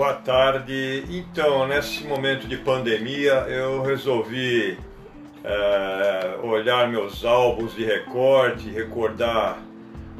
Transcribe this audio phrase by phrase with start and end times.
[0.00, 1.04] Boa tarde.
[1.10, 4.78] Então, nesse momento de pandemia, eu resolvi
[5.44, 9.58] é, olhar meus álbuns de recorte, recordar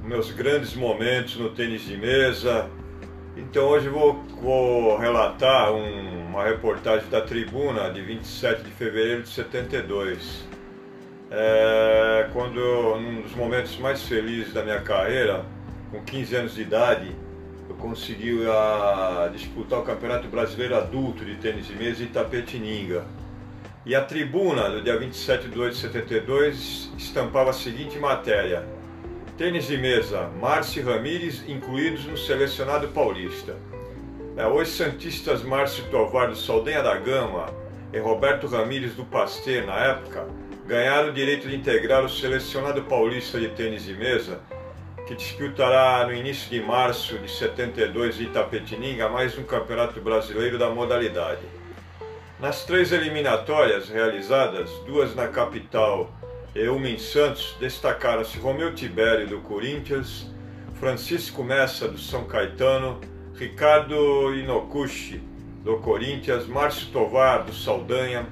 [0.04, 2.68] meus grandes momentos no tênis de mesa.
[3.34, 9.30] Então, hoje vou, vou relatar um, uma reportagem da Tribuna de 27 de fevereiro de
[9.30, 10.46] 72.
[11.30, 15.42] É, quando, num dos momentos mais felizes da minha carreira,
[15.90, 17.16] com 15 anos de idade,
[17.70, 23.04] eu consegui a, disputar o Campeonato Brasileiro Adulto de Tênis de Mesa em Itapetininga.
[23.86, 28.66] E a tribuna do dia 27 de 2 de 72 estampava a seguinte matéria:
[29.38, 33.54] Tênis de mesa, Márcio Ramírez incluídos no selecionado paulista.
[34.36, 37.54] É, os santistas Márcio Tovar do Saldanha da Gama
[37.92, 40.26] e Roberto Ramírez do Pasteur, na época,
[40.66, 44.40] ganharam o direito de integrar o selecionado paulista de tênis de mesa
[45.10, 50.70] que disputará no início de março de 72 em Itapetininga mais um campeonato brasileiro da
[50.70, 51.40] modalidade.
[52.38, 56.08] Nas três eliminatórias realizadas, duas na capital
[56.54, 60.30] e uma em Santos, destacaram-se Romeu Tibério do Corinthians,
[60.78, 63.00] Francisco Messa do São Caetano,
[63.34, 65.20] Ricardo Inokushi
[65.64, 68.26] do Corinthians, Márcio Tovar do Saldanha,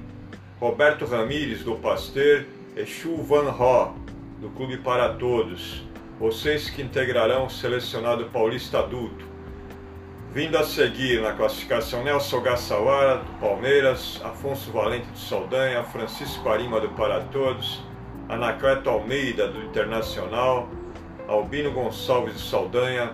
[0.60, 2.44] Roberto Ramírez do Pasteur
[2.76, 3.96] e Chu Van Ho
[4.40, 5.87] do Clube para Todos
[6.18, 9.24] vocês que integrarão o selecionado paulista adulto.
[10.32, 16.80] Vindo a seguir na classificação Nelson Gassawara, do Palmeiras, Afonso Valente do Saldanha, Francisco Arima
[16.80, 17.80] do Para Todos,
[18.28, 20.68] Anacleto Almeida do Internacional,
[21.28, 23.12] Albino Gonçalves do Saldanha,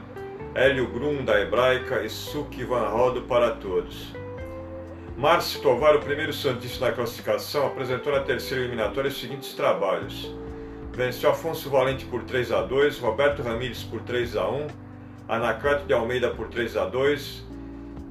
[0.55, 4.15] Hélio Grum da Hebraica e Suki Van Rodo para todos.
[5.17, 10.35] Márcio Tovar, o primeiro Santista na classificação, apresentou na terceira eliminatória os seguintes trabalhos
[10.95, 14.67] venceu Afonso Valente por 3 a 2 Roberto Ramírez por 3 a 1
[15.29, 17.45] Anacleto de Almeida por 3 a 2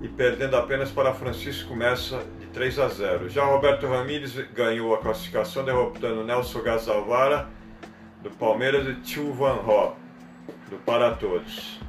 [0.01, 3.29] e perdendo apenas para Francisco Messa de 3 a 0.
[3.29, 7.47] Já Roberto Ramírez ganhou a classificação derrotando Nelson Gazalvara
[8.21, 9.95] do Palmeiras e Tio Van Ho
[10.69, 11.79] do Para Todos.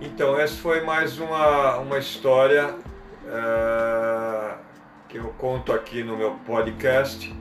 [0.00, 2.74] Então essa foi mais uma, uma história
[3.26, 4.54] é,
[5.08, 7.34] que eu conto aqui no meu podcast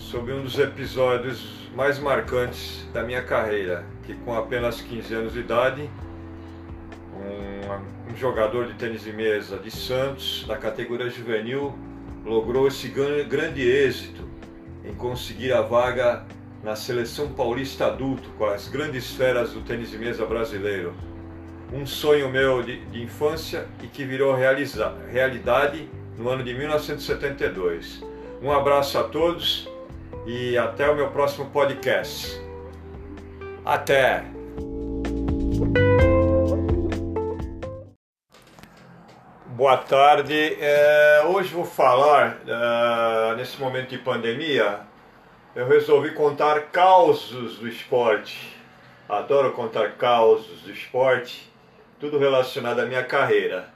[0.00, 5.40] sobre um dos episódios mais marcantes da minha carreira, que com apenas 15 anos de
[5.40, 5.88] idade,
[7.14, 11.78] um, um jogador de tênis de mesa de Santos, da categoria juvenil,
[12.24, 14.28] logrou esse grande êxito
[14.84, 16.24] em conseguir a vaga
[16.62, 20.94] na seleção paulista adulto com as grandes feras do tênis de mesa brasileiro.
[21.72, 25.88] Um sonho meu de, de infância e que virou realidade
[26.18, 28.02] no ano de 1972.
[28.42, 29.69] Um abraço a todos
[30.30, 32.40] e até o meu próximo podcast.
[33.64, 34.22] Até!
[39.48, 40.56] Boa tarde.
[40.60, 44.82] É, hoje vou falar, é, nesse momento de pandemia,
[45.56, 48.56] eu resolvi contar causos do esporte.
[49.08, 51.52] Adoro contar causos do esporte,
[51.98, 53.68] tudo relacionado à minha carreira.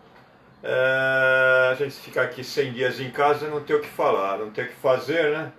[0.62, 4.50] É, a gente ficar aqui 100 dias em casa não tem o que falar, não
[4.50, 5.53] tem o que fazer, né?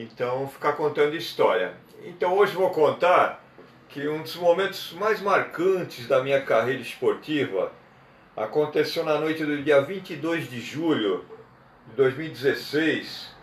[0.00, 1.72] Então, ficar contando história.
[2.04, 3.42] Então, hoje vou contar
[3.88, 7.72] que um dos momentos mais marcantes da minha carreira esportiva
[8.36, 11.24] aconteceu na noite do dia 22 de julho
[11.88, 13.34] de 2016,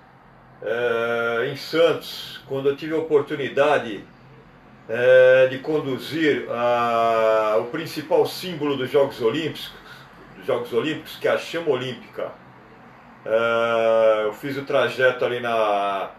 [0.61, 4.05] é, em Santos, quando eu tive a oportunidade
[4.87, 9.73] é, de conduzir a, o principal símbolo dos Jogos Olímpicos,
[10.37, 12.31] dos Jogos Olímpicos, que é a chama olímpica.
[13.25, 16.11] É, eu fiz o trajeto ali na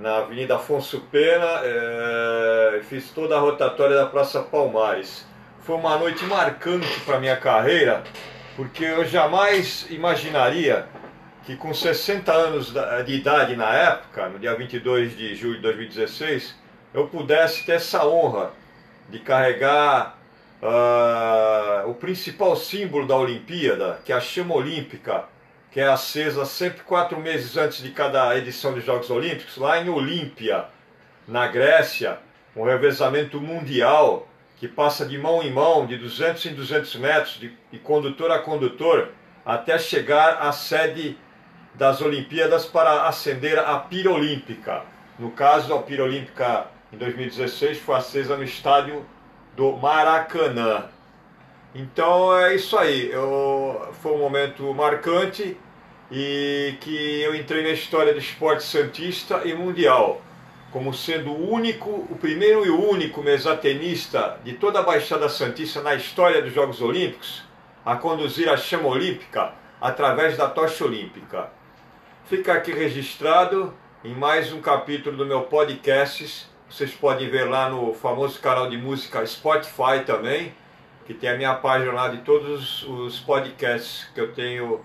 [0.00, 5.26] na Avenida Afonso Pena, é, fiz toda a rotatória da Praça Palmares.
[5.60, 8.02] Foi uma noite marcante para minha carreira,
[8.56, 10.86] porque eu jamais imaginaria
[11.44, 12.72] que com 60 anos
[13.04, 16.54] de idade na época, no dia 22 de julho de 2016,
[16.92, 18.52] eu pudesse ter essa honra
[19.08, 20.18] de carregar
[20.62, 25.24] uh, o principal símbolo da Olimpíada, que é a chama olímpica,
[25.74, 29.88] que é acesa sempre quatro meses antes de cada edição dos Jogos Olímpicos, lá em
[29.88, 30.66] Olímpia,
[31.26, 32.20] na Grécia,
[32.54, 37.58] um revezamento mundial que passa de mão em mão, de 200 em 200 metros, de,
[37.72, 39.08] de condutor a condutor,
[39.44, 41.18] até chegar à sede
[41.74, 44.84] das Olimpíadas para acender a pira olímpica.
[45.18, 49.04] No caso, a pira olímpica em 2016 foi acesa no estádio
[49.56, 50.84] do Maracanã.
[51.74, 53.10] Então é isso aí.
[53.10, 55.58] Eu, foi um momento marcante
[56.16, 60.22] e que eu entrei na história do esporte santista e mundial,
[60.70, 65.82] como sendo o único, o primeiro e o único mesatenista de toda a Baixada Santista
[65.82, 67.42] na história dos Jogos Olímpicos
[67.84, 71.50] a conduzir a chama olímpica através da tocha olímpica.
[72.26, 73.74] Fica aqui registrado
[74.04, 76.46] em mais um capítulo do meu podcast.
[76.70, 80.54] Vocês podem ver lá no famoso canal de música Spotify também,
[81.06, 84.80] que tem a minha página lá de todos os podcasts que eu tenho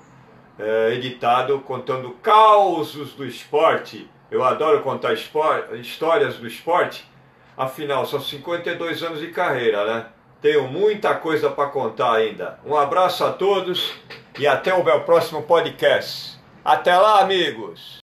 [0.59, 4.09] é, editado contando causos do esporte.
[4.29, 7.09] Eu adoro contar histórias do esporte.
[7.57, 10.05] Afinal, são 52 anos de carreira, né?
[10.41, 12.59] Tenho muita coisa para contar ainda.
[12.65, 13.93] Um abraço a todos
[14.37, 16.39] e até o meu próximo podcast.
[16.63, 17.99] Até lá, amigos!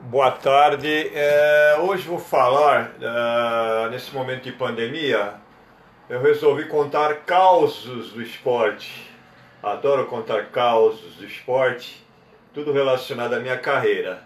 [0.00, 1.10] Boa tarde.
[1.14, 5.34] É, hoje vou falar, é, nesse momento de pandemia,
[6.08, 9.09] eu resolvi contar causos do esporte.
[9.62, 12.02] Adoro contar causos do esporte,
[12.54, 14.22] tudo relacionado à minha carreira.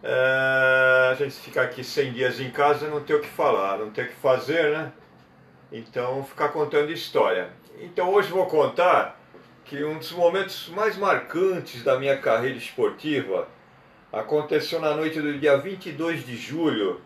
[0.00, 3.90] É, a gente ficar aqui 100 dias em casa não tem o que falar, não
[3.90, 4.92] tem o que fazer, né?
[5.72, 7.50] Então, ficar contando história.
[7.80, 9.20] Então, hoje vou contar
[9.64, 13.48] que um dos momentos mais marcantes da minha carreira esportiva
[14.12, 17.00] aconteceu na noite do dia 22 de julho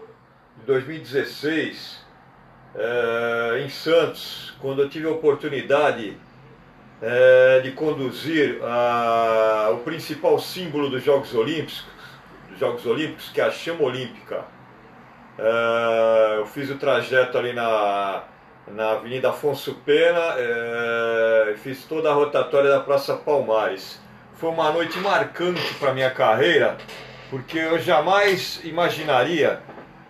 [0.59, 2.05] de 2016,
[2.75, 6.17] é, em Santos, quando eu tive a oportunidade
[7.03, 11.85] é, de conduzir a, o principal símbolo dos Jogos Olímpicos,
[12.51, 14.45] dos Jogos Olímpicos, que é a chama olímpica.
[15.39, 18.25] É, eu fiz o trajeto ali na
[18.67, 24.01] na Avenida Afonso Pena, é, fiz toda a rotatória da Praça Palmares.
[24.35, 26.77] Foi uma noite marcante para minha carreira,
[27.31, 29.61] porque eu jamais imaginaria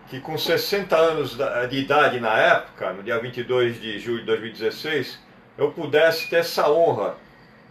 [0.09, 1.37] que com 60 anos
[1.69, 5.19] de idade na época, no dia 22 de julho de 2016,
[5.57, 7.17] eu pudesse ter essa honra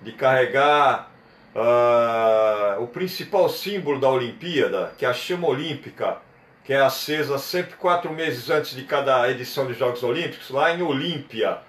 [0.02, 1.12] de carregar
[1.56, 6.18] uh, o principal símbolo da Olimpíada, que é a chama olímpica,
[6.64, 10.82] que é acesa sempre quatro meses antes de cada edição dos Jogos Olímpicos, lá em
[10.82, 11.60] Olímpia,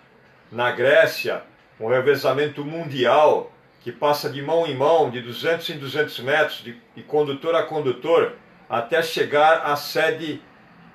[0.51, 1.43] na Grécia,
[1.81, 3.51] um revezamento mundial
[3.81, 7.65] que passa de mão em mão, de 200 em 200 metros, de, de condutor a
[7.65, 8.35] condutor,
[8.71, 10.41] até chegar à sede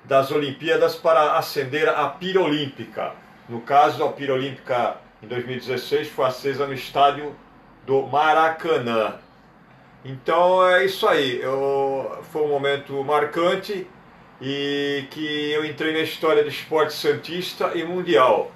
[0.04, 3.12] das Olimpíadas para acender a pira olímpica.
[3.48, 7.34] No caso, a pira olímpica em 2016 foi acesa no estádio
[7.86, 9.16] do Maracanã.
[10.04, 11.40] Então é isso aí.
[11.40, 13.86] Eu, foi um momento marcante
[14.40, 18.50] e que eu entrei na história do esporte santista e mundial,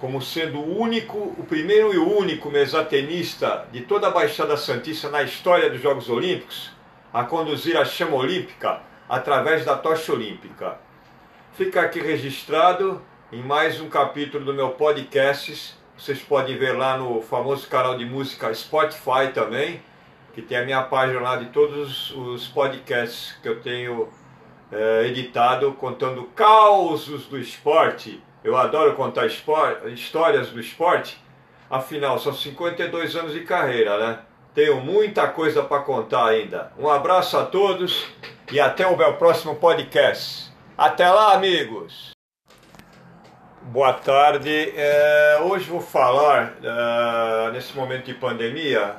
[0.00, 5.08] como sendo o único, o primeiro e o único mesatenista de toda a Baixada Santista
[5.08, 6.72] na história dos Jogos Olímpicos
[7.12, 10.78] a conduzir a chama olímpica através da tocha olímpica.
[11.54, 13.00] Fica aqui registrado
[13.32, 15.77] em mais um capítulo do meu podcast.
[15.98, 19.82] Vocês podem ver lá no famoso canal de música Spotify também
[20.38, 24.08] que tem a minha página lá de todos os podcasts que eu tenho
[24.70, 28.22] é, editado contando causos do esporte.
[28.44, 31.20] Eu adoro contar esporte, histórias do esporte.
[31.68, 34.20] Afinal, são 52 anos de carreira, né?
[34.54, 36.72] Tenho muita coisa para contar ainda.
[36.78, 38.06] Um abraço a todos
[38.52, 40.52] e até o meu próximo podcast.
[40.76, 42.17] Até lá, amigos!
[43.70, 44.72] Boa tarde.
[44.74, 48.96] É, hoje vou falar, é, nesse momento de pandemia,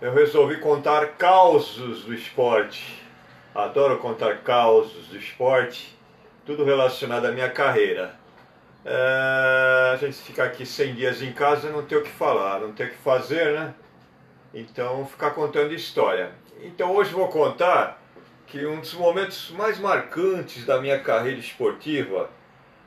[0.00, 3.02] eu resolvi contar causos do esporte.
[3.52, 5.98] Adoro contar causos do esporte,
[6.46, 8.14] tudo relacionado à minha carreira.
[8.84, 12.70] É, a gente ficar aqui 100 dias em casa não tem o que falar, não
[12.70, 13.74] tem o que fazer, né?
[14.54, 16.30] Então, ficar contando história.
[16.62, 18.00] Então, hoje vou contar
[18.46, 22.30] que um dos momentos mais marcantes da minha carreira esportiva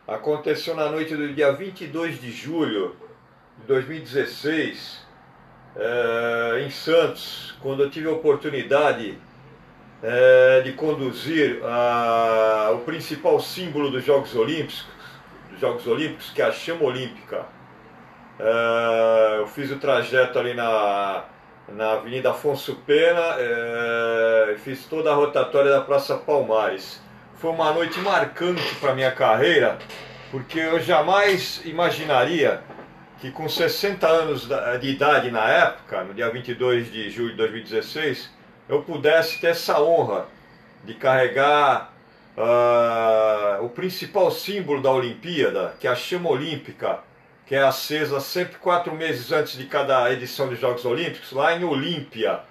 [0.08, 2.96] aconteceu na noite do dia 22 de julho
[3.60, 5.06] de 2016
[5.76, 9.18] é, em Santos, quando eu tive a oportunidade
[10.04, 14.86] é, de conduzir a, o principal símbolo dos Jogos Olímpicos,
[15.52, 17.46] dos Jogos Olímpicos, que é a chama olímpica.
[18.40, 21.26] É, eu fiz o trajeto ali na,
[21.70, 23.38] na Avenida Afonso Pena,
[24.58, 27.02] fiz toda a rotatória da Praça Palmares.
[27.42, 29.80] Foi uma noite marcante para minha carreira,
[30.30, 32.62] porque eu jamais imaginaria
[33.20, 34.48] que com 60 anos
[34.80, 38.30] de idade na época, no dia 22 de julho de 2016,
[38.70, 40.28] eu pudesse ter essa honra
[40.84, 41.92] de carregar
[42.38, 47.00] uh, o principal símbolo da Olimpíada, que é a chama olímpica,
[47.48, 51.64] que é acesa sempre quatro meses antes de cada edição dos Jogos Olímpicos, lá em
[51.64, 52.42] Olímpia,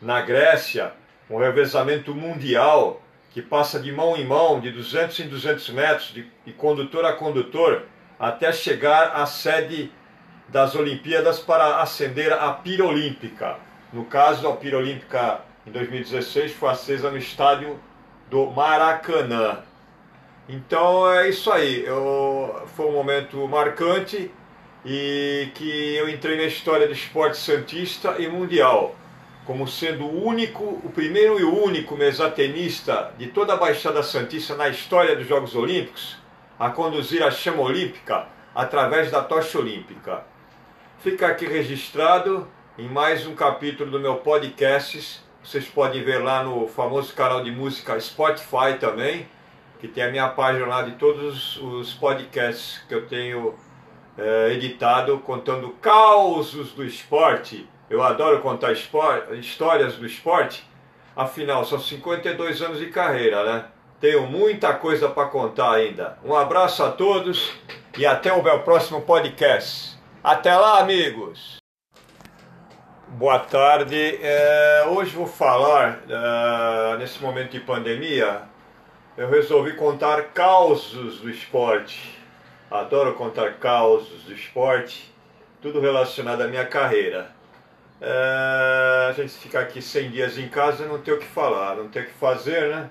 [0.00, 0.94] na Grécia,
[1.28, 6.26] um revezamento mundial que passa de mão em mão, de 200 em 200 metros, de,
[6.44, 7.84] de condutor a condutor,
[8.18, 9.92] até chegar à sede
[10.48, 13.56] das Olimpíadas para acender a pira olímpica.
[13.92, 17.78] No caso, a pira olímpica em 2016 foi acesa no estádio
[18.28, 19.58] do Maracanã.
[20.48, 21.84] Então é isso aí.
[21.84, 24.30] Eu, foi um momento marcante
[24.84, 28.94] e que eu entrei na história do esporte santista e mundial,
[29.50, 34.54] como sendo o único, o primeiro e o único mesatenista de toda a Baixada Santista
[34.54, 36.16] na história dos Jogos Olímpicos
[36.56, 40.24] a conduzir a chama olímpica através da tocha olímpica.
[41.00, 42.46] Fica aqui registrado
[42.78, 45.20] em mais um capítulo do meu podcast.
[45.42, 49.28] Vocês podem ver lá no famoso canal de música Spotify também,
[49.80, 53.56] que tem a minha página lá de todos os podcasts que eu tenho
[54.16, 57.68] é, editado contando causos do esporte.
[57.90, 60.64] Eu adoro contar histórias do esporte.
[61.14, 63.64] Afinal, são 52 anos de carreira, né?
[64.00, 66.16] Tenho muita coisa para contar ainda.
[66.24, 67.52] Um abraço a todos
[67.98, 69.98] e até o meu próximo podcast.
[70.24, 71.56] Até lá, amigos!
[73.08, 74.18] Boa tarde.
[74.22, 78.42] É, hoje vou falar, é, nesse momento de pandemia,
[79.18, 82.20] eu resolvi contar causos do esporte
[82.70, 85.12] adoro contar causos do esporte,
[85.60, 87.34] tudo relacionado à minha carreira.
[88.00, 91.88] É, a gente ficar aqui 100 dias em casa não tem o que falar, não
[91.88, 92.90] tem o que fazer, né?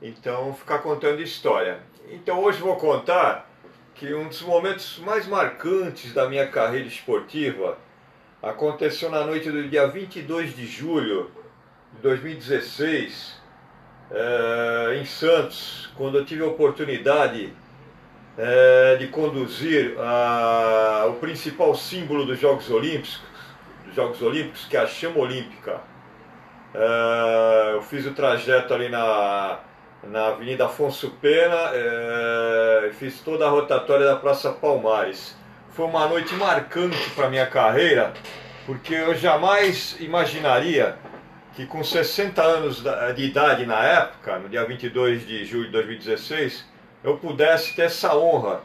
[0.00, 1.80] Então, ficar contando história.
[2.10, 3.48] Então, hoje vou contar
[3.94, 7.78] que um dos momentos mais marcantes da minha carreira esportiva
[8.42, 11.30] aconteceu na noite do dia 22 de julho
[11.94, 13.40] de 2016,
[14.10, 17.52] é, em Santos, quando eu tive a oportunidade
[18.36, 23.20] é, de conduzir a, o principal símbolo dos Jogos Olímpicos,
[23.94, 25.80] Jogos Olímpicos, que é a chama olímpica.
[26.74, 29.60] É, eu fiz o trajeto ali na,
[30.04, 35.36] na Avenida Afonso Pena, é, fiz toda a rotatória da Praça Palmares.
[35.70, 38.12] Foi uma noite marcante para minha carreira,
[38.66, 40.96] porque eu jamais imaginaria
[41.54, 42.82] que com 60 anos
[43.14, 46.64] de idade na época, no dia 22 de julho de 2016,
[47.04, 48.62] eu pudesse ter essa honra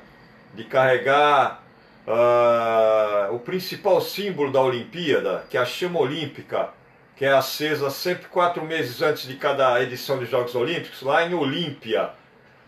[0.54, 1.64] de carregar
[2.08, 6.70] uh, o principal símbolo da Olimpíada, que é a chama olímpica,
[7.16, 11.34] que é acesa sempre quatro meses antes de cada edição dos Jogos Olímpicos, lá em
[11.34, 12.12] Olímpia,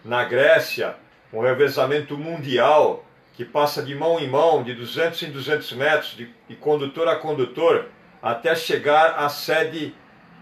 [0.03, 0.95] na Grécia,
[1.31, 3.05] um revezamento mundial
[3.35, 7.15] que passa de mão em mão, de 200 em 200 metros, de, de condutor a
[7.15, 7.85] condutor,
[8.21, 9.95] até chegar à sede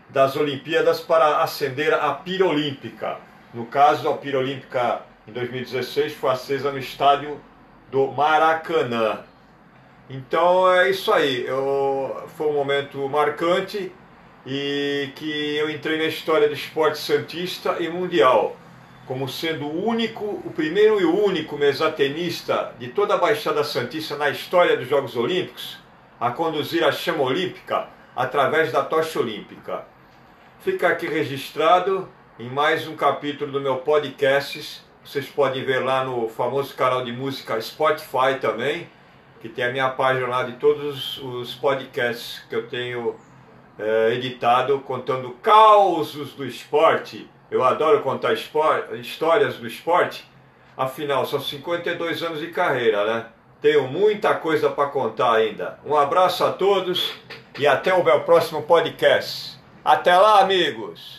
[0.10, 3.18] das Olimpíadas para acender a pira olímpica.
[3.54, 7.39] No caso, a pira olímpica em 2016 foi acesa no estádio
[7.91, 9.20] do Maracanã.
[10.10, 11.46] Então é isso aí.
[11.46, 13.91] Eu, foi um momento marcante
[14.46, 18.56] e que eu entrei na história do esporte santista e mundial,
[19.06, 24.29] como sendo o único, o primeiro e único mesatenista de toda a Baixada Santista na
[24.29, 25.77] história dos Jogos Olímpicos
[26.20, 29.86] a conduzir a chama olímpica através da tocha olímpica.
[30.62, 36.27] Fica aqui registrado em mais um capítulo do meu podcast vocês podem ver lá no
[36.27, 38.89] famoso canal de música Spotify também,
[39.39, 43.15] que tem a minha página lá de todos os podcasts que eu tenho
[43.79, 47.25] é, editado contando causos do esporte.
[47.49, 50.29] Eu adoro contar histórias do esporte.
[50.75, 53.25] Afinal, são 52 anos de carreira, né?
[53.61, 55.79] Tenho muita coisa para contar ainda.
[55.85, 57.13] Um abraço a todos
[57.57, 59.57] e até o meu próximo podcast.
[59.85, 61.15] Até lá, amigos!